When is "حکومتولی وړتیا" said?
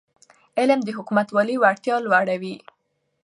0.97-1.95